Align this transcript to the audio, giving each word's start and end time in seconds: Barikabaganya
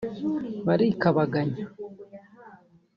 Barikabaganya 0.65 1.61